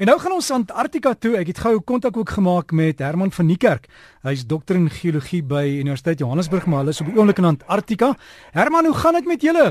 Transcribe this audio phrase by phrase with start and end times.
[0.00, 1.34] En nou gaan ons Antarktika toe.
[1.36, 3.84] Ek het gou kontak ook gemaak met Herman van Niekerk.
[4.24, 8.14] Hy's dokter in geologie by Universiteit Johannesburg, maar hulle is op die oomblik in Antarktika.
[8.56, 9.66] Herman, hoe gaan dit met julle?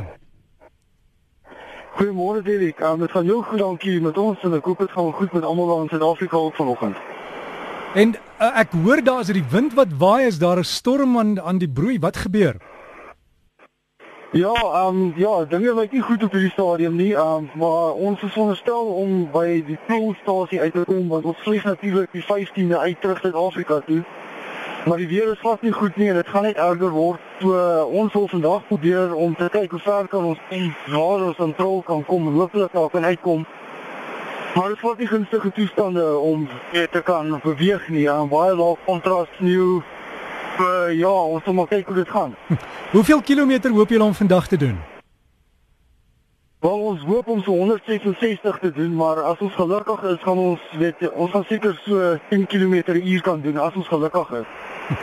[1.97, 2.77] Goeiemôre Dirk.
[2.77, 5.49] Um, dit gaan heel goed dankie met ons en ek hoop dit gaan goed met
[5.49, 7.01] almal in Suid-Afrika ook vanoggend.
[7.97, 11.41] En uh, ek hoor daar is 'n wind wat waai, is daar 'n storm aan
[11.41, 11.97] aan die broei.
[11.99, 12.61] Wat gebeur?
[14.31, 17.15] Ja, ehm um, ja, dinge lyk nie goed op hierdie stadium nie.
[17.15, 21.37] Ehm um, maar ons is veronderstel om by die poolstasie uit te kom want ons
[21.41, 24.03] vlieg natuurlik die 15de uit terug uit Afrika toe.
[24.85, 27.19] Maar die weer is glad nie goed nie en dit gaan net erger word.
[27.39, 31.39] So ons wil vandag probeer om te kyk hoe ver kan ons en waar ons
[31.39, 33.45] aan trol kan kom en hopelik daar kan uitkom.
[34.55, 38.05] Maar dit word nie gunstige toestande om te kan beweeg nie.
[38.05, 39.81] Ja, baie laag kontras sneeu
[40.59, 42.35] uh, ja, ons moet maar kyk hoe dit gaan.
[42.95, 44.77] Hoeveel kilometer hoop julle om vandag te doen?
[46.59, 50.59] Wel ons hoop om so 166 te doen, maar as ons gelukkig is, gaan ons
[50.77, 54.49] weet ons gaan seker so 10 km/h kan doen as ons gelukkig is.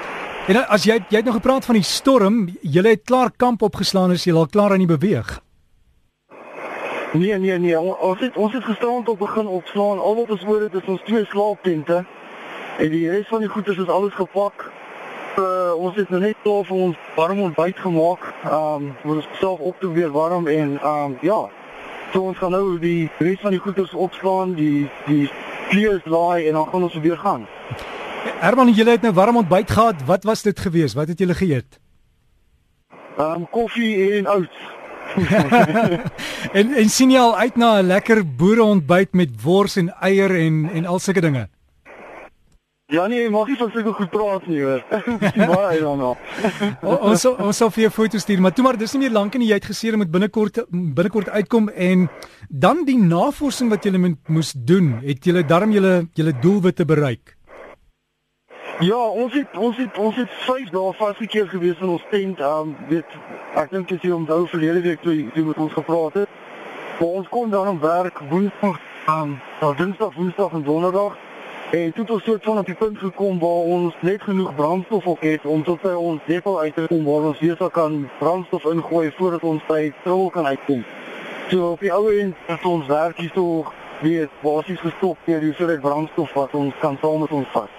[0.47, 4.13] En as jy jy het nog gepraat van die storm, jy het klaar kamp opgeslaan
[4.15, 5.41] as jy al klaar aan die beweeg.
[7.13, 9.99] Nee nee nee, ons het ons het gisterond op begin opslaan.
[9.99, 12.05] Al wat ons oor het is ons twee slaaptente.
[12.79, 14.71] En die res van die goeder is alles gepak
[15.39, 18.25] uh, ons het nou net klaar vir ons warm ontbyt gemaak.
[18.45, 21.41] Ehm um, vir onsself op te weer warm en ehm um, ja.
[22.13, 25.31] So ons gaan nou die res van die goeders opslaan, die die
[25.71, 27.47] vlees laai en dan gaan ons weer gaan.
[28.41, 30.05] Herman, jy het nou warm ontbyt gehad.
[30.07, 30.95] Wat was dit gewees?
[30.95, 31.81] Wat het julle geëet?
[33.17, 34.65] Ehm um, koffie en oats.
[36.59, 40.31] en en sien jy al uit na 'n lekker boere ontbyt met wors en eier
[40.31, 41.49] en en al sulke dinge?
[42.87, 44.83] Ja nee, mag nie van sulke goed praat nie hoor.
[45.51, 46.13] Baie dan nou.
[46.87, 49.49] Ons ons sal vir jou foto's stuur, maar toe maar dis nie meer lank nie
[49.49, 52.05] jy het gesê jy moet binnekort binnekort uitkom en
[52.47, 55.83] dan die navorsing wat jy moes doen, het jy darm jy
[56.15, 57.35] jy doelwitte bereik.
[58.87, 62.39] Ja, ons het ons het ons het 5 dae vasgekeer gewees in ons tent.
[62.39, 63.19] Um weet
[63.59, 66.43] ek dink dit is om daai verlede week toe jy met ons gepraat het.
[67.01, 68.79] Maar ons kon dan werk woensdag,
[69.11, 69.41] um,
[69.75, 71.26] dinsdag, woensdag en donderdag.
[71.71, 75.07] En toe het ons soort van op die punt gekom waar ons net genoeg brandstof
[75.07, 77.97] op het om tot by ons depot uit te kom waar ons weer sal kan
[78.19, 80.85] brandstof ingooi voordat ons by trol kan uitkom.
[81.51, 83.65] So op die ou end het ons werk hier so
[84.01, 87.73] weer basies gestop deur die hoeveelheid brandstof wat ons kan saam met ons vat.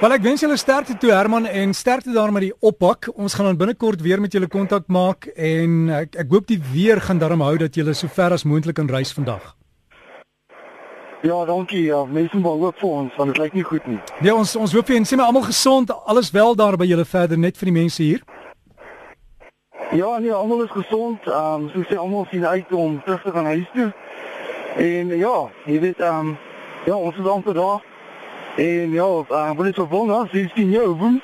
[0.00, 3.06] Wel ek wens julle sterkte toe Herman en sterkte daar met die oppak.
[3.14, 6.98] Ons gaan dan binnekort weer met julle kontak maak en ek ek hoop die weer
[7.00, 9.54] gaan daarom hou dat julle so ver as moontlik kan reis vandag.
[11.22, 11.82] Ja, dankie.
[11.82, 13.98] Ja, mense moet hoop vir ons want dit lyk nie goed nie.
[14.20, 17.04] Nee, ons ons hoop vir en sê my almal gesond, alles wel daar by julle
[17.04, 18.22] verder net vir die mense hier.
[19.96, 21.26] Ja, nee, almal is gesond.
[21.26, 23.92] Ehm um, so sê almal sien uit om terug te gaan huis toe.
[24.76, 26.36] En ja, jy weet ehm um,
[26.84, 27.82] ja, ons is amper daar.
[28.56, 31.20] En ja, ehm uh, wil net wou nou, sien sien jou woon.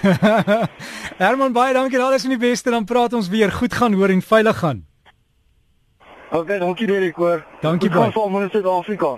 [1.22, 2.00] Herman, baie dankie.
[2.00, 3.52] Alles in die beste dan praat ons weer.
[3.52, 4.89] Goed gaan hoor en veilig gaan.
[6.30, 7.40] Okay, dankie Derek hoor.
[7.60, 8.06] Dankie baie.
[8.06, 9.16] Ons kom van Suid-Afrika.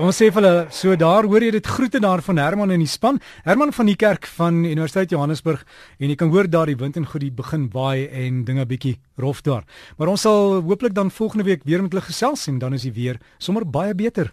[0.00, 2.88] Ons sê vir hulle, so daar hoor jy dit groete daar van Herman in die
[2.88, 3.18] span.
[3.44, 5.66] Herman van die kerk van Universiteit Johannesburg
[5.98, 8.94] en jy kan hoor daar die wind en goed die begin waai en dinge bietjie
[9.20, 9.66] rof daar.
[9.98, 12.94] Maar ons sal hooplik dan volgende week weer met hulle gesels en dan is die
[12.96, 14.32] weer sommer baie beter.